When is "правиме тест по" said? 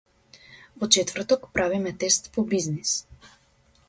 1.57-2.47